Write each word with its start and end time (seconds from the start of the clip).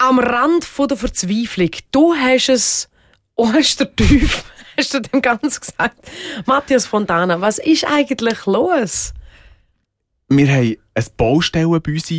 am 0.00 0.18
Rand 0.18 0.64
von 0.64 0.88
der 0.88 0.96
Verzweiflung. 0.96 1.70
Du 1.92 2.14
hast 2.14 2.48
es 2.48 2.88
Ostertief, 3.36 4.44
hast 4.76 4.94
du 4.94 5.00
dem 5.00 5.22
Ganzen 5.22 5.60
gesagt. 5.60 5.96
Matthias 6.46 6.86
Fontana, 6.86 7.40
was 7.40 7.58
ist 7.58 7.84
eigentlich 7.84 8.46
los? 8.46 9.12
Wir 10.28 10.48
haben 10.48 10.76
ein 10.94 11.04
Baustellen 11.16 11.80
bei 11.82 11.92
uns 11.92 12.12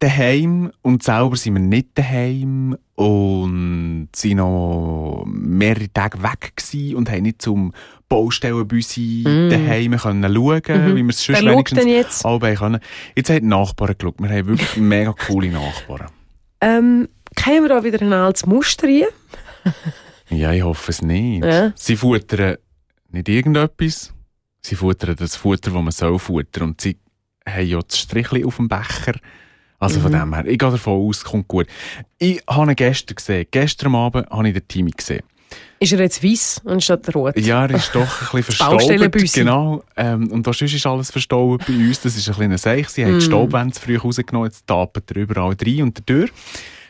daheim 0.00 0.72
und 0.82 1.02
selber 1.02 1.36
sind 1.36 1.54
wir 1.54 1.60
nicht 1.60 1.88
daheim 1.94 2.76
und 2.96 4.08
sind 4.14 4.38
noch 4.38 5.24
mehrere 5.26 5.92
Tage 5.92 6.22
weg 6.22 6.54
gewesen 6.56 6.96
und 6.96 7.10
haben 7.10 7.22
nicht 7.22 7.42
zum 7.42 7.72
Baustellen 8.08 8.66
bei 8.66 8.76
uns 8.76 8.96
mm. 8.96 9.50
daheim 9.50 9.96
können 9.96 10.34
schauen, 10.34 10.62
mm 10.64 10.96
wie 10.96 11.02
wir 11.02 11.10
es 11.10 11.24
schon 11.24 11.34
wenigstens 11.36 11.84
jetzt? 11.84 12.22
können. 12.22 12.80
Jetzt 13.14 13.30
haben 13.30 13.40
die 13.40 13.46
Nachbarn 13.46 13.94
geschaut. 13.96 14.14
Wir 14.18 14.30
haben 14.30 14.48
wirklich 14.48 14.76
mega 14.76 15.12
coole 15.12 15.50
Nachbarn. 15.50 16.08
Ähm, 16.60 17.08
kämen 17.36 17.64
wir 17.64 17.68
da 17.68 17.84
wieder 17.84 18.02
ein 18.02 18.12
altes 18.12 18.46
Muster 18.46 18.86
rein? 18.86 19.04
ja, 20.30 20.52
ich 20.52 20.62
hoffe 20.62 20.90
es 20.90 21.02
nicht. 21.02 21.44
Ja. 21.44 21.72
Sie 21.74 21.96
futtern 21.96 22.56
nicht 23.10 23.28
irgendetwas. 23.28 24.12
Sie 24.62 24.74
futtern 24.74 25.16
das 25.16 25.36
Futter, 25.36 25.70
das 25.70 25.82
man 25.82 25.90
soll 25.90 26.18
futtern. 26.18 26.70
Und 26.70 26.80
sie 26.80 26.98
haben 27.48 27.66
ja 27.66 27.80
das 27.80 27.98
Strichli 27.98 28.44
auf 28.44 28.56
dem 28.56 28.68
Becher. 28.68 29.14
Also 29.78 29.98
mhm. 29.98 30.02
von 30.02 30.12
dem 30.12 30.34
her, 30.34 30.46
ich 30.46 30.58
gehe 30.58 30.70
davon 30.70 31.08
aus, 31.08 31.18
es 31.18 31.24
kommt 31.24 31.48
gut. 31.48 31.66
Ich 32.18 32.42
habe 32.48 32.70
ihn 32.70 32.76
gestern 32.76 33.14
gesehen. 33.14 33.46
Gestern 33.50 33.94
Abend 33.94 34.28
habe 34.28 34.48
ich 34.48 34.54
den 34.54 34.68
Timmy 34.68 34.90
gesehen. 34.90 35.22
Ist 35.78 35.92
er 35.92 36.00
jetzt 36.00 36.22
weiss 36.22 36.60
anstatt 36.64 37.14
rot? 37.14 37.38
Ja, 37.38 37.64
er 37.64 37.70
ist 37.70 37.94
doch 37.94 38.00
ein 38.02 38.42
bisschen 38.42 38.42
verstaubt. 38.42 39.34
Genau. 39.34 39.82
Ähm, 39.96 40.30
und 40.30 40.44
sonst 40.44 40.62
ist 40.62 40.86
alles 40.86 41.10
verstaubt 41.10 41.66
bei 41.66 41.72
uns. 41.72 42.00
Das 42.00 42.16
ist 42.16 42.28
ein 42.28 42.34
kleiner 42.34 42.58
Seich. 42.58 42.88
Sie 42.90 43.02
mm. 43.02 43.06
haben 43.06 43.18
die 43.18 43.24
Staubwände 43.24 43.80
früh 43.80 43.96
rausgenommen, 43.96 44.50
jetzt 44.50 44.66
tapen 44.66 45.02
er 45.08 45.16
überall 45.16 45.56
rein 45.60 45.82
und 45.82 46.08
durch. 46.08 46.30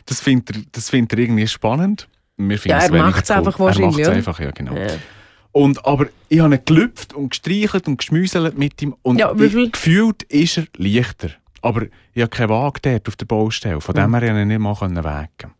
Das 0.05 0.19
findet 0.19 0.55
er, 0.55 0.61
das 0.71 0.89
findet 0.89 1.13
er 1.13 1.19
irgendwie 1.19 1.47
spannend. 1.47 2.07
Wir 2.37 2.59
ja, 2.65 2.79
er 2.79 2.91
macht 2.91 3.23
es 3.23 3.31
einfach 3.31 3.57
wahrscheinlich. 3.59 3.99
Er 3.99 4.07
macht 4.07 4.11
es 4.11 4.17
einfach, 4.17 4.39
ja, 4.39 4.51
genau. 4.51 4.75
Ja. 4.75 4.87
Und, 5.51 5.85
aber 5.85 6.07
ich 6.29 6.39
habe 6.39 6.55
ihn 6.55 6.61
gelüpft 6.65 7.13
und 7.13 7.29
gestreichelt 7.29 7.87
und 7.87 7.97
geschmüselt 7.97 8.57
mit 8.57 8.81
ihm. 8.81 8.95
Und 9.01 9.19
ja, 9.19 9.33
ich, 9.33 9.71
gefühlt 9.71 10.23
ist 10.23 10.57
er 10.57 10.65
leichter. 10.77 11.29
Aber 11.61 11.83
ich 12.13 12.21
habe 12.21 12.29
keinen 12.29 12.49
Wagen 12.49 13.01
auf 13.07 13.15
der 13.15 13.25
Baustelle. 13.25 13.81
Von 13.81 13.95
dem 13.95 14.13
her 14.15 14.21
konnte 14.21 14.41
ich 14.41 14.47
nicht 14.47 14.59
mal 14.59 14.75
wägen. 14.79 15.51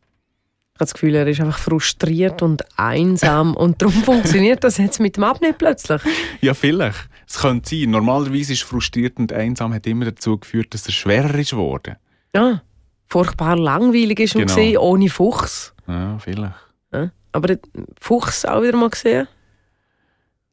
Ich 0.82 0.84
habe 0.84 0.88
das 0.88 0.94
Gefühl, 0.96 1.14
er 1.14 1.28
ist 1.28 1.40
einfach 1.40 1.60
frustriert 1.60 2.42
und 2.42 2.64
einsam. 2.76 3.56
und 3.56 3.84
darum 3.84 3.94
funktioniert 4.04 4.64
das 4.64 4.80
jetzt 4.80 5.00
mit 5.00 5.16
dem 5.16 5.24
Abnehmen 5.26 5.54
plötzlich. 5.56 6.02
Ja, 6.42 6.56
vielleicht. 6.56 7.08
Es 7.28 7.38
könnte 7.38 7.70
sein. 7.70 7.92
Normalerweise 7.92 8.54
ist 8.54 8.64
frustriert 8.64 9.20
und 9.20 9.32
einsam 9.32 9.76
hat 9.76 9.86
immer 9.86 10.06
dazu 10.06 10.40
geführt, 10.40 10.74
dass 10.74 10.88
er 10.88 10.94
schwerer 10.94 11.36
ist 11.36 11.52
geworden. 11.52 11.98
Ja, 12.34 12.64
furchtbar 13.08 13.58
langweilig 13.58 14.22
ist 14.22 14.34
genau. 14.34 14.48
gesehen, 14.48 14.78
ohne 14.78 15.08
Fuchs. 15.10 15.72
Ja, 15.88 16.18
vielleicht. 16.18 16.56
Ja, 16.92 17.12
aber 17.32 17.58
Fuchs 18.00 18.44
auch 18.44 18.64
wieder 18.64 18.76
mal 18.76 18.90
gesehen? 18.90 19.28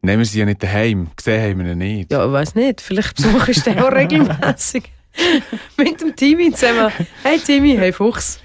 Nehmen 0.02 0.26
Sie 0.26 0.40
ja 0.40 0.44
nicht 0.44 0.62
daheim. 0.62 1.08
Gesehen 1.16 1.52
haben 1.52 1.64
wir 1.64 1.72
ihn 1.72 1.78
nicht. 1.78 2.12
Ja, 2.12 2.26
ich 2.26 2.32
weiß 2.32 2.54
nicht. 2.54 2.82
Vielleicht 2.82 3.16
besuchst 3.16 3.66
du 3.66 3.70
ihn 3.70 3.78
auch 3.78 3.92
regelmäßig. 3.92 4.92
mit 5.78 6.02
dem 6.02 6.14
Timmy 6.14 6.52
zusammen. 6.52 6.92
Hey 7.22 7.38
Timmy, 7.38 7.76
hey 7.78 7.94
Fuchs. 7.94 8.40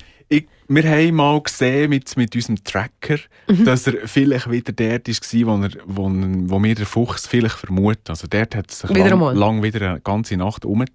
Wir 0.68 0.84
haben 0.84 1.16
mal 1.16 1.42
gesehen 1.42 1.90
mit, 1.90 2.16
mit 2.18 2.36
unserem 2.36 2.64
Tracker, 2.64 3.18
mhm. 3.48 3.66
dass 3.66 3.88
er 3.88 4.08
vielleicht 4.08 4.50
wieder 4.50 4.72
dort 4.72 5.08
war, 5.08 5.48
wo, 5.48 5.64
er, 5.64 5.72
wo, 5.86 6.04
wo 6.10 6.64
wir 6.64 6.76
den 6.76 6.86
Fuchs 6.86 7.28
vielleicht 7.28 7.56
vermuten. 7.56 8.10
Also 8.10 8.28
dort 8.28 8.56
hat 8.56 8.72
sich 8.72 8.90
wieder 8.90 9.10
lang, 9.10 9.36
lang, 9.36 9.64
wieder 9.64 9.90
eine 9.90 10.02
ganze 10.02 10.38
Nacht 10.38 10.66
um, 10.66 10.86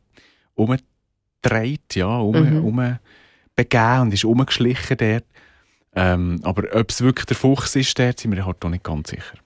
umgedreht, 0.55 1.95
ja, 1.95 2.19
um, 2.19 2.37
mhm. 2.37 2.65
um 2.65 2.99
begeben 3.55 4.01
und 4.01 4.15
ist 4.15 4.25
umgeschlichen 4.25 4.97
dort. 4.97 5.25
Ähm, 5.95 6.41
aber 6.43 6.65
ob 6.79 6.91
es 6.91 7.01
wirklich 7.01 7.27
der 7.27 7.37
Fuchs 7.37 7.75
ist, 7.75 7.99
dort 7.99 8.21
sind 8.21 8.35
wir 8.35 8.47
halt 8.47 8.65
auch 8.65 8.69
nicht 8.69 8.85
ganz 8.85 9.11
sicher. 9.11 9.39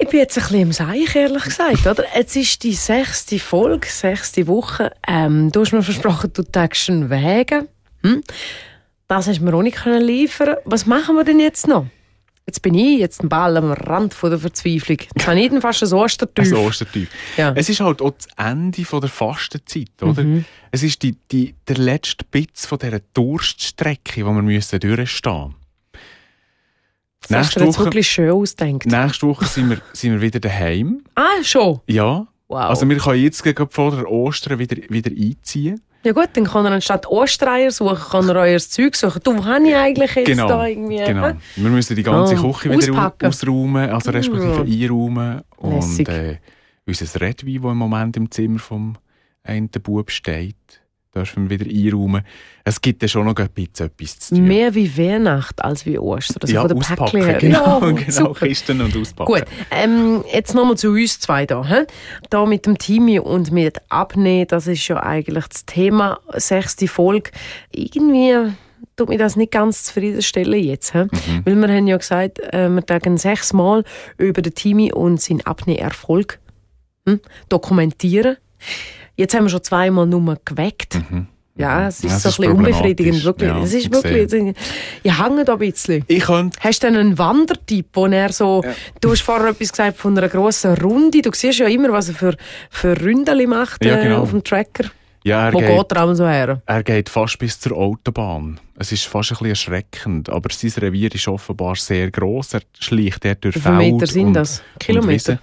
Ich 0.00 0.08
bin 0.08 0.20
jetzt 0.20 0.38
ein 0.38 0.42
bisschen 0.42 0.60
im 0.60 0.72
Seich, 0.72 1.16
ehrlich 1.16 1.42
gesagt. 1.42 1.86
Oder? 1.86 2.04
Jetzt 2.14 2.36
ist 2.36 2.62
die 2.62 2.74
sechste 2.74 3.38
Folge, 3.40 3.88
sechste 3.88 4.46
Woche. 4.46 4.92
Ähm, 5.06 5.50
du 5.50 5.60
hast 5.60 5.72
mir 5.72 5.82
versprochen, 5.82 6.32
du 6.32 6.44
tägst 6.44 6.88
einen 6.88 7.10
Wegen. 7.10 7.66
Hm? 8.04 8.22
Das 9.08 9.26
hast 9.26 9.40
du 9.40 9.44
mir 9.44 9.54
auch 9.54 9.62
nicht 9.62 9.82
liefern 9.84 10.56
Was 10.64 10.84
machen 10.86 11.16
wir 11.16 11.24
denn 11.24 11.40
jetzt 11.40 11.66
noch? 11.66 11.86
Jetzt 12.46 12.62
bin 12.62 12.74
ich 12.74 12.98
jetzt 12.98 13.22
ein 13.22 13.28
Ball 13.28 13.56
am 13.58 13.72
Rand 13.72 14.14
von 14.14 14.30
der 14.30 14.38
Verzweiflung. 14.38 14.98
Jetzt 15.00 15.26
habe 15.26 15.38
ich 15.38 15.52
fast 15.60 15.82
ein 15.82 15.92
Ostertief. 15.92 16.46
Ein 16.46 16.54
Ostertief. 16.54 17.10
Ja. 17.36 17.52
Es 17.54 17.68
ist 17.68 17.80
halt 17.80 18.00
auch 18.00 18.12
das 18.12 18.26
Ende 18.38 18.86
von 18.86 19.02
der 19.02 19.10
Fastenzeit, 19.10 19.90
oder? 20.00 20.24
Mhm. 20.24 20.46
Es 20.70 20.82
ist 20.82 21.02
die, 21.02 21.14
die, 21.30 21.54
der 21.66 21.76
letzte 21.76 22.24
Bitz 22.24 22.64
von 22.64 22.78
dieser 22.78 23.00
Durststrecke, 23.12 24.12
die 24.14 24.24
wir 24.24 24.42
müssen 24.42 24.80
durchstehen 24.80 25.54
müssen. 25.54 25.54
Nächste 27.28 27.66
Woche, 27.66 27.84
wirklich 27.84 28.08
schön 28.08 28.30
ausdenkt. 28.30 28.86
Nächste 28.86 29.26
Woche 29.26 29.44
sind 29.44 29.68
wir, 29.68 29.82
sind 29.92 30.12
wir 30.12 30.20
wieder 30.22 30.40
daheim. 30.40 31.02
Ah, 31.16 31.42
schon? 31.42 31.80
Ja. 31.86 32.26
Wow. 32.48 32.60
Also 32.60 32.88
wir 32.88 32.96
können 32.96 33.22
jetzt 33.22 33.42
gegen 33.42 33.68
vor 33.68 33.94
der 33.94 34.10
Ostern 34.10 34.58
wieder, 34.58 34.76
wieder 34.88 35.10
einziehen. 35.10 35.82
Ja 36.08 36.14
gut, 36.14 36.30
dann 36.32 36.44
kann 36.44 36.64
er 36.64 36.72
anstatt 36.72 37.06
Ostereier 37.06 37.70
suchen, 37.70 37.98
kann 38.10 38.28
er 38.30 38.36
euer 38.36 38.58
Zeug 38.58 38.96
suchen. 38.96 39.20
Du, 39.22 39.36
wo 39.36 39.44
habe 39.44 39.68
ich 39.68 39.76
eigentlich 39.76 40.14
jetzt 40.14 40.26
genau, 40.26 40.48
da 40.48 40.66
irgendwie? 40.66 41.04
Genau, 41.04 41.32
wir 41.56 41.70
müssen 41.70 41.96
die 41.96 42.02
ganze 42.02 42.34
oh, 42.36 42.50
Küche 42.50 42.70
wieder 42.70 42.92
auspacken. 42.92 43.26
ausräumen, 43.26 43.90
also 43.90 44.10
respektive 44.10 44.64
mm. 44.64 44.72
einräumen. 44.72 45.42
Und 45.58 46.08
äh, 46.08 46.38
unser 46.86 47.20
Redwein, 47.20 47.60
das 47.60 47.72
im 47.72 47.76
Moment 47.76 48.16
im 48.16 48.30
Zimmer 48.30 48.58
vom 48.58 48.96
einen 49.42 49.68
Bub 49.68 50.10
steht, 50.10 50.56
dürfen 51.18 51.50
wir 51.50 51.60
wieder 51.60 51.70
einräumen. 51.70 52.22
Es 52.64 52.80
gibt 52.80 53.02
ja 53.02 53.08
schon 53.08 53.26
noch 53.26 53.36
ein 53.36 53.48
bisschen 53.50 53.86
etwas 53.86 54.18
zu 54.18 54.34
tun. 54.34 54.44
Mehr 54.44 54.74
wie 54.74 54.96
Weihnacht 54.96 55.62
als 55.64 55.86
wie 55.86 55.98
Ostern. 55.98 56.42
Also 56.42 56.54
ja, 56.54 56.60
von 56.60 56.68
der 56.68 56.76
auspacken, 56.76 57.20
Päckchen 57.20 57.38
genau, 57.52 57.80
ja, 57.80 57.92
genau 57.92 58.32
Kisten 58.34 58.80
und 58.80 58.96
auspacken. 58.96 59.32
Gut, 59.32 59.44
ähm, 59.70 60.24
jetzt 60.32 60.54
nochmal 60.54 60.76
zu 60.76 60.90
uns 60.90 61.20
zwei 61.20 61.46
da. 61.46 61.64
He? 61.66 61.84
Da 62.30 62.46
mit 62.46 62.66
dem 62.66 62.78
Timmy 62.78 63.18
und 63.18 63.50
mit 63.50 63.78
Abnehmen, 63.88 64.46
das 64.48 64.66
ist 64.66 64.86
ja 64.88 65.02
eigentlich 65.02 65.46
das 65.46 65.66
Thema, 65.66 66.20
sechste 66.34 66.88
Folge. 66.88 67.30
Irgendwie 67.72 68.52
tut 68.96 69.08
mir 69.08 69.18
das 69.18 69.36
nicht 69.36 69.52
ganz 69.52 69.84
zufriedenstellen 69.84 70.62
jetzt. 70.62 70.92
He? 70.92 71.04
Mhm. 71.04 71.42
Weil 71.44 71.56
wir 71.56 71.68
haben 71.68 71.86
ja 71.86 71.96
gesagt, 71.96 72.40
äh, 72.52 72.68
wir 72.68 72.84
tagen 72.84 73.16
sechsmal 73.16 73.84
über 74.18 74.42
den 74.42 74.54
Timmy 74.54 74.92
und 74.92 75.20
seinen 75.20 75.40
Abnehmerfolg 75.42 76.38
hm, 77.06 77.20
dokumentieren. 77.48 78.36
Jetzt 79.18 79.34
haben 79.34 79.44
wir 79.44 79.50
schon 79.50 79.64
zweimal 79.64 80.06
nur 80.06 80.38
geweckt. 80.44 80.94
Mhm. 81.10 81.26
Ja, 81.56 81.88
es 81.88 82.04
ist 82.04 82.04
ja, 82.04 82.18
so 82.20 82.28
ein 82.28 82.36
bisschen 82.36 82.52
unbefriedigend, 82.52 83.24
wirklich. 83.24 83.48
Ja, 83.48 83.60
es 83.60 83.74
ist 83.74 83.92
wirklich, 83.92 84.54
ich 85.02 85.18
hänge 85.18 85.44
da 85.44 85.54
ein 85.54 85.58
bisschen. 85.58 86.04
Ich 86.06 86.22
könnte... 86.22 86.56
Hast 86.60 86.84
du 86.84 86.86
denn 86.86 86.96
einen 86.96 87.18
Wandertyp, 87.18 87.86
wo 87.94 88.06
er 88.06 88.32
so, 88.32 88.62
ja. 88.64 88.72
du 89.00 89.10
hast 89.10 89.22
vorher 89.22 89.48
etwas 89.48 89.70
gesagt 89.70 89.96
von 89.96 90.16
einer 90.16 90.28
grossen 90.28 90.74
Runde, 90.74 91.20
du 91.20 91.30
siehst 91.34 91.58
ja 91.58 91.66
immer, 91.66 91.90
was 91.90 92.10
er 92.10 92.14
für, 92.14 92.36
für 92.70 93.00
Ründeli 93.00 93.48
macht 93.48 93.84
ja, 93.84 93.98
äh, 93.98 94.04
genau. 94.04 94.22
auf 94.22 94.30
dem 94.30 94.44
Tracker. 94.44 94.84
Ja, 95.24 95.46
er 95.46 95.52
Wo 95.52 95.58
geht, 95.58 95.68
geht 95.68 95.92
er 95.92 96.14
so 96.14 96.28
her? 96.28 96.62
Er 96.64 96.82
geht 96.84 97.08
fast 97.08 97.40
bis 97.40 97.58
zur 97.58 97.76
Autobahn. 97.76 98.60
Es 98.76 98.92
ist 98.92 99.06
fast 99.06 99.32
ein 99.32 99.34
bisschen 99.34 99.48
erschreckend, 99.48 100.30
aber 100.30 100.50
sein 100.52 100.70
Revier 100.76 101.12
ist 101.12 101.26
offenbar 101.26 101.74
sehr 101.74 102.12
gross. 102.12 102.54
Er 102.54 102.60
schleicht 102.78 103.24
dort 103.24 103.42
durch 103.42 103.56
Wie 103.56 103.60
viele 103.60 103.74
Meter 103.74 104.06
sind 104.06 104.32
das? 104.34 104.62
Kilometer? 104.78 105.40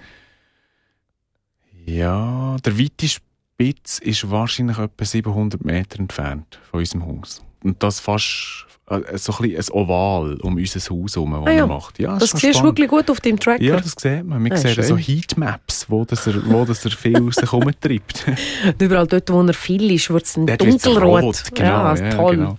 Ja, 1.84 2.56
der 2.64 2.78
weiteste 2.78 3.20
Spitz 3.58 4.00
ist 4.00 4.30
wahrscheinlich 4.30 4.76
etwa 4.76 5.02
700 5.02 5.64
Meter 5.64 5.98
entfernt 5.98 6.60
von 6.70 6.80
unserem 6.80 7.06
Haus. 7.06 7.42
Und 7.62 7.82
das 7.82 8.00
fast 8.00 8.66
äh, 8.88 9.18
so 9.18 9.34
ein, 9.40 9.56
ein 9.56 9.64
Oval 9.72 10.34
um 10.42 10.56
unser 10.56 10.78
Haus 10.78 11.16
herum, 11.16 11.32
das 11.32 11.46
ah, 11.46 11.50
ja. 11.50 11.66
macht. 11.66 11.98
Ja, 11.98 12.18
das, 12.18 12.30
das 12.30 12.40
siehst 12.40 12.60
du 12.60 12.64
wirklich 12.64 12.88
gut 12.88 13.10
auf 13.10 13.20
dem 13.20 13.38
Tracker. 13.38 13.62
Ja, 13.62 13.80
das 13.80 13.94
sieht 13.98 14.24
man. 14.24 14.44
Wir 14.44 14.52
ah, 14.52 14.56
sehen 14.56 14.82
so 14.82 14.96
Heatmaps, 14.96 15.86
wo, 15.88 16.04
das 16.04 16.26
er, 16.28 16.34
wo 16.46 16.64
das 16.64 16.84
er 16.84 16.92
viel 16.92 17.14
herumtreibt. 17.14 18.26
überall 18.80 19.08
dort, 19.08 19.28
wo 19.30 19.42
er 19.42 19.54
viel 19.54 19.90
ist, 19.90 20.08
wird 20.10 20.24
es 20.24 20.34
dunkelrot. 20.34 21.54
Genau, 21.54 21.68
ja, 21.68 21.96
ja, 21.96 22.10
toll. 22.10 22.36
Genau. 22.36 22.58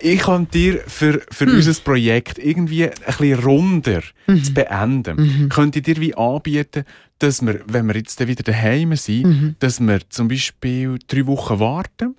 Ich 0.00 0.18
kann 0.18 0.48
dir 0.50 0.80
für, 0.88 1.20
für 1.30 1.46
hm. 1.46 1.54
unser 1.54 1.80
Projekt 1.82 2.38
irgendwie 2.38 2.86
ein 2.86 2.92
bisschen 3.06 3.38
runder 3.38 4.02
mhm. 4.26 4.42
zu 4.42 4.52
beenden, 4.52 5.16
mhm. 5.16 5.48
könnte 5.50 5.78
ich 5.78 5.84
dir 5.84 6.00
wie 6.00 6.14
anbieten, 6.16 6.84
dass 7.20 7.42
wir, 7.42 7.60
wenn 7.66 7.86
wir 7.86 7.96
jetzt 7.96 8.26
wieder 8.26 8.42
daheim 8.42 8.96
sind, 8.96 9.26
mhm. 9.26 9.54
dass 9.60 9.78
wir 9.78 10.00
zum 10.08 10.26
Beispiel 10.26 10.98
drei 11.06 11.26
Wochen 11.26 11.60
warten 11.60 12.16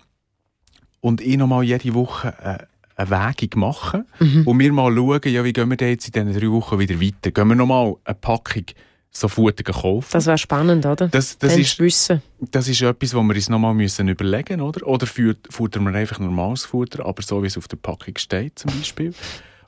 und 1.02 1.22
ich 1.22 1.38
nochmal 1.38 1.64
jede 1.64 1.94
Woche 1.94 2.34
äh, 2.42 2.66
eine 2.96 3.10
Wägung 3.10 3.60
machen 3.60 4.06
mhm. 4.20 4.48
und 4.48 4.60
wir 4.60 4.72
mal 4.72 4.96
schauen, 4.96 5.22
ja, 5.26 5.44
wie 5.44 5.54
gehen 5.54 5.70
wir 5.70 5.90
jetzt 5.90 6.08
in 6.08 6.14
diesen 6.14 6.40
drei 6.40 6.52
Wochen 6.52 6.80
wieder 6.80 7.02
weiter. 7.02 7.32
Gehen 7.32 7.48
wir 7.48 7.56
nochmal 7.56 7.96
eine 8.06 8.16
Packung 8.16 8.66
so 9.14 9.28
Futter 9.28 9.64
kaufen. 9.64 10.08
Das 10.12 10.26
wäre 10.26 10.38
spannend, 10.38 10.86
oder? 10.86 11.10
Das, 11.10 11.38
das 11.38 11.58
ist, 11.58 11.78
wissen. 11.80 12.22
das 12.40 12.68
ist 12.68 12.82
etwas, 12.82 13.14
was 13.14 13.24
wir 13.24 13.36
uns 13.36 13.50
nochmal 13.50 13.74
müssen 13.74 14.08
überlegen 14.08 14.60
müssen, 14.60 14.62
oder? 14.62 14.88
Oder 14.88 15.06
futtern 15.06 15.84
wir 15.84 15.94
einfach 15.94 16.20
normales 16.20 16.64
Futter, 16.64 17.06
aber 17.06 17.22
so, 17.22 17.44
wie 17.44 17.48
es 17.48 17.58
auf 17.58 17.68
der 17.68 17.78
Packung 17.78 18.18
steht, 18.18 18.60
zum 18.60 18.72
Beispiel. 18.72 19.14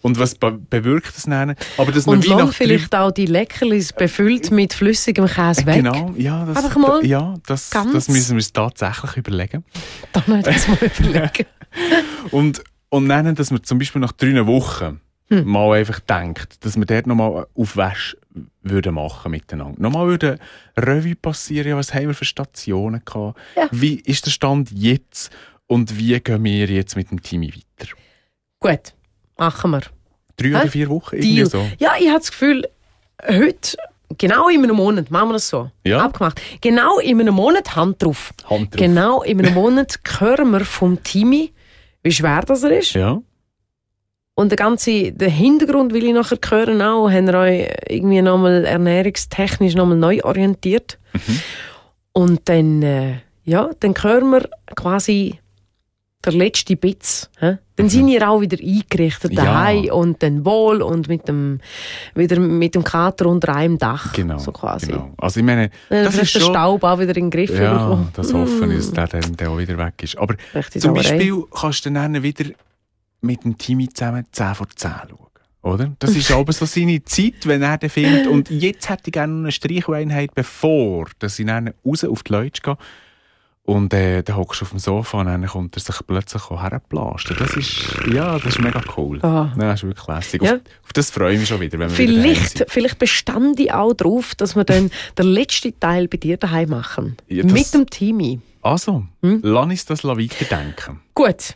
Und 0.03 0.19
was 0.19 0.35
be 0.35 0.51
bewirkt 0.51 1.15
das 1.15 1.23
dann? 1.23 1.55
Aber 1.77 1.91
dass 1.91 2.05
und 2.05 2.27
lang 2.27 2.51
vielleicht 2.51 2.93
auch 2.93 3.09
die 3.09 3.25
Leckerlis 3.25 3.91
befüllt 3.93 4.51
mit 4.51 4.73
flüssigem 4.73 5.25
Käse 5.25 5.65
weg. 5.65 5.77
Genau, 5.77 6.13
ja, 6.15 6.45
das, 6.45 6.57
Einfach 6.57 6.77
mal 6.77 7.05
ja, 7.05 7.33
das, 7.47 7.71
das 7.71 8.07
müssen 8.09 8.31
wir 8.31 8.35
uns 8.35 8.53
tatsächlich 8.53 9.17
überlegen. 9.17 9.63
Dann 10.13 10.43
das 10.43 10.67
mal 10.67 10.77
überlegen. 10.99 11.45
und 12.29 12.61
Und 12.93 13.09
dann, 13.09 13.33
dass 13.33 13.49
man 13.49 13.63
zum 13.63 13.79
Beispiel 13.79 13.99
nach 13.99 14.11
drei 14.11 14.45
Wochen 14.45 15.01
hm. 15.29 15.47
mal 15.47 15.79
einfach 15.79 15.99
denkt, 15.99 16.63
dass 16.63 16.77
wir 16.77 16.85
dort 16.85 17.07
nochmal 17.07 17.47
auf 17.55 17.75
Wäsch 17.75 18.15
würden 18.61 18.93
machen 18.93 19.31
miteinander. 19.31 19.81
Nochmal 19.81 20.05
würde 20.05 20.37
Revue 20.77 21.15
passieren, 21.15 21.75
was 21.75 21.91
haben 21.91 22.07
wir 22.07 22.13
für 22.13 22.25
Stationen 22.25 23.01
gehabt? 23.03 23.39
Ja. 23.55 23.67
Wie 23.71 23.95
ist 23.95 24.27
der 24.27 24.31
Stand 24.31 24.69
jetzt? 24.71 25.31
Und 25.65 25.97
wie 25.97 26.19
gehen 26.19 26.43
wir 26.43 26.67
jetzt 26.67 26.95
mit 26.95 27.09
dem 27.09 27.23
Team 27.23 27.41
weiter? 27.41 27.93
Gut, 28.59 28.93
machen 29.37 29.71
wir. 29.71 29.81
Drei 30.37 30.49
Hä? 30.49 30.55
oder 30.55 30.67
vier 30.67 30.89
Wochen? 30.89 31.15
Irgendwie 31.15 31.45
so. 31.45 31.65
Ja, 31.79 31.93
ich 31.99 32.07
habe 32.07 32.19
das 32.19 32.31
Gefühl, 32.31 32.67
heute, 33.27 33.77
genau 34.17 34.49
in 34.49 34.63
einem 34.63 34.75
Monat, 34.75 35.11
machen 35.11 35.29
wir 35.29 35.33
das 35.33 35.49
so. 35.49 35.69
Ja. 35.83 36.03
Abgemacht. 36.03 36.41
Genau 36.61 36.99
in 36.99 37.19
einem 37.19 37.35
Monat, 37.35 37.75
Hand 37.75 38.01
drauf. 38.01 38.33
Hand 38.49 38.73
drauf. 38.73 38.79
Genau 38.79 39.21
in 39.23 39.39
einem 39.39 39.53
Monat 39.53 39.99
hören 40.19 40.51
wir 40.51 40.65
vom 40.65 41.01
Team, 41.03 41.49
wie 42.01 42.11
schwer 42.11 42.41
das 42.41 42.63
ist. 42.63 42.93
Ja. 42.93 43.21
Und 44.35 44.49
der 44.49 44.57
ganze 44.57 45.11
der 45.11 45.29
Hintergrund 45.29 45.93
will 45.93 46.05
ich 46.05 46.13
nachher 46.13 46.39
hören 46.49 46.81
auch. 46.81 47.09
Haben 47.09 47.27
wir 47.27 47.35
euch 47.35 47.69
irgendwie 47.87 48.21
nochmal 48.21 48.65
ernährungstechnisch 48.65 49.75
nochmal 49.75 49.97
neu 49.97 50.21
orientiert. 50.23 50.97
Mhm. 51.13 51.39
Und 52.13 52.41
dann, 52.45 52.81
äh, 52.81 53.15
ja, 53.43 53.69
dann 53.79 53.93
hören 54.01 54.31
wir 54.31 54.49
quasi 54.75 55.39
der 56.25 56.33
letzte 56.33 56.75
Bitz. 56.75 57.29
He? 57.39 57.57
Dann 57.75 57.87
mhm. 57.87 57.89
sind 57.89 58.07
ihr 58.07 58.29
auch 58.29 58.39
wieder 58.39 58.57
eingerichtet 58.59 59.37
daheim 59.37 59.83
ja. 59.85 59.93
und 59.93 60.21
dann 60.21 60.45
wohl 60.45 60.81
und 60.81 61.07
mit 61.07 61.27
dem, 61.27 61.59
wieder 62.13 62.39
mit 62.39 62.75
dem 62.75 62.83
Kater 62.83 63.25
unter 63.25 63.55
einem 63.55 63.77
Dach. 63.77 64.13
Genau. 64.13 64.37
So 64.37 64.51
quasi. 64.51 64.87
Genau. 64.87 65.13
Also 65.17 65.39
ich 65.39 65.45
meine, 65.45 65.69
dann 65.89 66.05
das 66.05 66.15
ist 66.15 66.35
der 66.35 66.41
schon... 66.41 66.51
Staub 66.51 66.83
auch 66.83 66.99
wieder 66.99 67.17
in 67.17 67.29
den 67.29 67.31
Griff 67.31 67.57
Ja, 67.57 67.73
bekommen. 67.73 68.09
das 68.13 68.33
hoffen 68.33 68.69
wir, 68.69 68.77
dass 68.77 68.91
der 68.91 69.07
dann 69.07 69.47
auch 69.47 69.57
wieder 69.57 69.77
weg 69.77 69.95
ist. 70.01 70.17
Aber 70.17 70.35
zum 70.77 70.93
Beispiel 70.93 71.43
kannst 71.51 71.85
du 71.85 71.91
dann 71.91 72.21
wieder 72.21 72.45
mit 73.21 73.43
dem 73.43 73.57
Team 73.57 73.87
zusammen 73.93 74.25
10 74.31 74.55
vor 74.55 74.67
10 74.75 74.91
schauen. 75.09 75.23
Oder? 75.63 75.93
Das 75.99 76.13
ist 76.13 76.29
aber 76.31 76.51
so 76.51 76.65
seine 76.65 77.03
Zeit, 77.05 77.45
wenn 77.47 77.61
er 77.61 77.77
den 77.77 77.89
findet. 77.89 78.27
Und 78.27 78.49
jetzt 78.49 78.89
hätte 78.89 79.03
ich 79.05 79.13
gerne 79.13 79.33
eine 79.33 79.51
Streicheinheit, 79.51 80.35
bevor 80.35 81.07
dass 81.19 81.39
ich 81.39 81.45
dann 81.45 81.73
raus 81.85 82.03
auf 82.03 82.23
die 82.23 82.33
Leute 82.33 82.61
gehe. 82.61 82.77
Und 83.65 83.93
äh, 83.93 84.23
dann 84.23 84.35
hockst 84.35 84.59
du 84.59 84.65
auf 84.65 84.71
dem 84.71 84.79
Sofa 84.79 85.21
und 85.21 85.27
dann 85.27 85.45
kommt 85.45 85.77
er 85.77 85.79
sich 85.79 85.95
plötzlich 86.05 86.49
herplasten. 86.49 87.37
Das 87.39 87.55
ist, 87.55 87.97
ja, 88.13 88.33
das 88.33 88.57
ist 88.57 88.61
mega 88.61 88.81
cool. 88.97 89.19
Oh. 89.23 89.47
das 89.57 89.81
ist 89.81 89.87
wirklich 89.87 90.07
lässig. 90.07 90.43
Ja. 90.43 90.55
Auf, 90.55 90.59
auf, 90.83 90.93
das 90.93 91.09
freue 91.09 91.33
ich 91.33 91.39
mich 91.39 91.47
schon 91.47 91.61
wieder, 91.61 91.79
wenn 91.79 91.89
wir 91.89 91.95
vielleicht, 91.95 92.55
wieder 92.55 92.65
Vielleicht 92.67 92.99
bestand 92.99 93.59
ich 93.61 93.71
auch 93.71 93.93
darauf, 93.93 94.35
dass 94.35 94.57
wir 94.57 94.65
dann 94.65 94.91
den 95.17 95.27
letzten 95.27 95.79
Teil 95.79 96.09
bei 96.09 96.17
dir 96.17 96.35
daheim 96.35 96.69
machen. 96.69 97.15
Ja, 97.29 97.45
Mit 97.45 97.73
dem 97.73 97.89
Team. 97.89 98.41
Also, 98.61 99.05
hm? 99.21 99.39
lass 99.43 99.65
uns 99.65 99.85
das 99.85 100.03
weiterdenken. 100.03 100.99
Gut, 101.15 101.55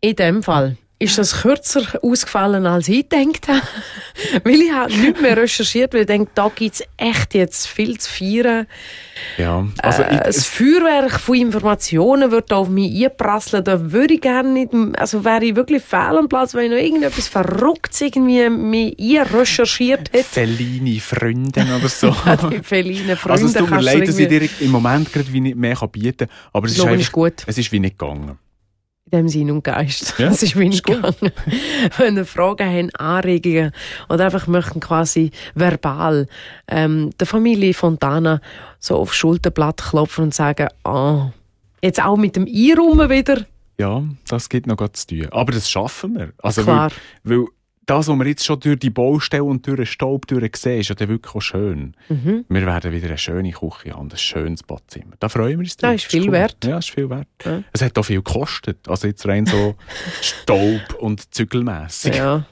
in 0.00 0.16
dem 0.16 0.42
Fall 0.42 0.78
ist 0.98 1.18
das 1.18 1.42
kürzer 1.42 1.82
ausgefallen, 2.02 2.66
als 2.66 2.88
ich 2.88 3.08
gedacht 3.08 3.48
habe. 3.48 3.62
weil 4.44 4.60
ich 4.60 4.72
habe 4.72 4.92
nicht 4.92 5.20
mehr 5.20 5.36
recherchiert, 5.36 5.92
weil 5.92 6.02
ich 6.02 6.06
denke, 6.06 6.30
da 6.34 6.50
gibt 6.54 6.76
es 6.76 6.84
echt 6.96 7.34
jetzt 7.34 7.66
viel 7.66 7.98
zu 7.98 8.10
feiern. 8.10 8.66
Ja, 9.36 9.66
also 9.82 10.02
äh, 10.02 10.22
das 10.24 10.46
Feuerwerk 10.46 11.20
von 11.20 11.34
Informationen 11.34 12.30
wird 12.30 12.52
auf 12.52 12.68
mich 12.68 13.04
einprasseln. 13.04 13.64
Da 13.64 13.92
würde 13.92 14.14
ich 14.14 14.20
gerne 14.20 14.50
nicht, 14.50 14.70
also 14.96 15.24
wäre 15.24 15.44
ich 15.44 15.56
wirklich 15.56 15.82
fehl 15.82 16.16
am 16.16 16.28
Platz, 16.28 16.54
wenn 16.54 16.66
ich 16.66 16.70
noch 16.70 16.84
irgendetwas 16.84 17.28
Verrücktes 17.28 18.00
irgendwie 18.00 18.48
mich 18.48 18.96
recherchiert 19.32 20.12
hätte. 20.12 20.24
Feline 20.24 21.00
Freunde 21.00 21.66
oder 21.76 21.88
so. 21.88 22.14
die 22.50 22.62
Feline 22.62 23.16
Freunde. 23.16 23.42
Also 23.42 23.46
es 23.46 23.52
tut 23.54 23.70
mir 23.70 23.80
leid, 23.80 24.06
dass 24.06 24.18
ich 24.18 24.28
dir 24.28 24.48
im 24.60 24.70
Moment 24.70 25.12
gerade 25.12 25.32
wie 25.32 25.40
nicht 25.40 25.56
mehr 25.56 25.74
bieten 25.90 26.28
kann, 26.28 26.36
aber 26.52 26.66
es 26.66 26.78
ist, 26.78 26.84
einfach, 26.84 27.12
gut. 27.12 27.42
es 27.46 27.58
ist 27.58 27.72
wie 27.72 27.80
nicht 27.80 27.98
gegangen 27.98 28.38
in 29.06 29.18
dem 29.18 29.28
Sinn 29.28 29.50
und 29.50 29.62
Geist. 29.62 30.14
Ja, 30.18 30.28
das 30.28 30.42
ist 30.42 30.56
wenig 30.56 30.82
gegangen. 30.82 31.14
Wenn 31.98 32.16
ihr 32.16 32.24
Fragen 32.24 32.66
haben, 32.66 32.90
Anregungen 32.96 33.72
oder 34.08 34.26
einfach 34.26 34.46
möchten 34.46 34.80
quasi 34.80 35.30
verbal 35.54 36.26
ähm, 36.68 37.10
der 37.18 37.26
Familie 37.26 37.74
Fontana 37.74 38.40
so 38.78 38.96
aufs 38.96 39.16
Schulterblatt 39.16 39.82
klopfen 39.82 40.24
und 40.24 40.34
sagen, 40.34 40.68
ah, 40.84 41.32
jetzt 41.82 42.02
auch 42.02 42.16
mit 42.16 42.36
dem 42.36 42.46
Einrummen 42.46 43.10
wieder. 43.10 43.46
Ja, 43.78 44.02
das 44.28 44.48
geht 44.48 44.66
noch 44.66 44.88
zu 44.92 45.06
tun. 45.06 45.28
Aber 45.30 45.52
das 45.52 45.68
schaffen 45.68 46.14
wir. 46.16 46.32
Also, 46.38 46.62
Klar. 46.62 46.90
Weil, 47.24 47.38
weil 47.38 47.46
das, 47.86 48.08
was 48.08 48.18
wir 48.18 48.26
jetzt 48.26 48.44
schon 48.44 48.60
durch 48.60 48.78
die 48.78 48.90
Baustelle 48.90 49.44
und 49.44 49.66
durch 49.66 49.76
den 49.76 49.86
Staub 49.86 50.26
sehen, 50.28 50.80
ist 50.80 50.88
ja 50.88 50.94
dann 50.94 51.08
wirklich 51.08 51.34
auch 51.34 51.40
schön. 51.40 51.94
Mhm. 52.08 52.44
Wir 52.48 52.66
werden 52.66 52.92
wieder 52.92 53.08
eine 53.08 53.18
schöne 53.18 53.50
Küche 53.50 53.92
haben, 53.92 54.10
ein 54.10 54.16
schönes 54.16 54.62
Badzimmer. 54.62 55.14
Da 55.18 55.28
freuen 55.28 55.52
wir 55.52 55.58
uns 55.60 55.76
drauf. 55.76 55.92
Das 55.92 56.02
ist 56.02 56.10
viel 56.10 56.32
wert. 56.32 56.64
Ja, 56.64 56.78
ist 56.78 56.90
viel 56.90 57.10
wert. 57.10 57.28
Ja. 57.44 57.62
Es 57.72 57.82
hat 57.82 57.98
auch 57.98 58.04
viel 58.04 58.22
gekostet. 58.22 58.88
Also 58.88 59.06
jetzt 59.06 59.26
rein 59.26 59.46
so 59.46 59.74
Staub 60.20 60.94
und 60.98 61.34
zügelmässig. 61.34 62.16
Ja. 62.16 62.46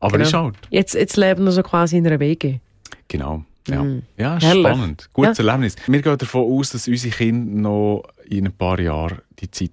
Aber 0.00 0.12
genau. 0.12 0.28
ist 0.28 0.34
halt. 0.34 0.56
Jetzt, 0.70 0.94
jetzt 0.94 1.16
leben 1.16 1.44
wir 1.44 1.52
so 1.52 1.62
quasi 1.62 1.98
in 1.98 2.06
einer 2.06 2.20
Wege. 2.20 2.60
Genau. 3.08 3.44
Ja, 3.66 3.82
mhm. 3.82 4.02
ja 4.16 4.40
spannend. 4.40 5.10
Gutes 5.12 5.38
ja. 5.38 5.44
Erlebnis. 5.44 5.76
Wir 5.86 6.00
gehen 6.00 6.16
davon 6.16 6.58
aus, 6.58 6.70
dass 6.70 6.88
unsere 6.88 7.14
Kinder 7.14 7.60
noch 7.60 8.04
in 8.26 8.46
ein 8.46 8.52
paar 8.52 8.80
Jahren 8.80 9.18
die 9.38 9.50
Zeit 9.50 9.72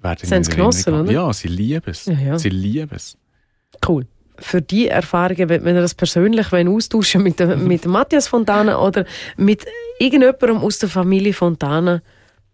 werden 0.00 0.44
Sie 0.44 0.50
genossen, 0.50 0.94
oder? 0.94 1.10
Ja, 1.10 1.32
sie 1.32 1.48
lieben 1.48 1.82
es. 1.86 2.06
Ja, 2.06 2.14
ja. 2.14 2.38
Sie 2.38 2.48
lieben 2.48 2.94
es. 2.94 3.16
Cool 3.86 4.06
für 4.38 4.62
die 4.62 4.88
Erfahrungen, 4.88 5.48
wenn 5.48 5.76
ihr 5.76 5.80
das 5.80 5.94
persönlich 5.94 6.52
austauschen 6.52 7.22
mit, 7.22 7.40
dem, 7.40 7.66
mit 7.66 7.86
Matthias 7.86 8.28
Fontana 8.28 8.80
oder 8.80 9.04
mit 9.36 9.64
irgendjemandem 9.98 10.58
aus 10.58 10.78
der 10.78 10.88
Familie 10.88 11.32
Fontana, 11.32 12.02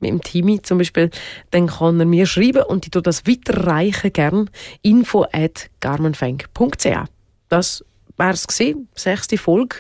mit 0.01 0.11
dem 0.11 0.23
Team 0.23 0.63
zum 0.63 0.79
Beispiel, 0.79 1.11
dann 1.51 1.69
kann 1.69 2.01
er 2.01 2.07
mir 2.07 2.27
schreiben 2.27 2.65
und 2.65 2.85
ich 2.85 2.91
tue 2.91 3.03
das 3.03 3.27
weiterreichen 3.27 4.13
gern. 4.13 4.51
info 4.83 5.27
at 5.33 5.71
garmenfeng.ch 5.81 7.09
Das 7.49 7.85
wäre 8.17 8.33
es 8.33 8.47
gewesen, 8.47 8.89
sechste 8.95 9.39
Folge. 9.39 9.77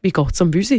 Wie 0.00 0.12
geht's 0.12 0.40
am 0.40 0.50
Büsi? 0.50 0.72